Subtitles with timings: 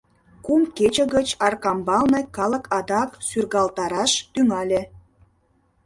[0.45, 4.81] Кум кече гыч Аркамбалне калык адак сӱргалтараш тӱҥале...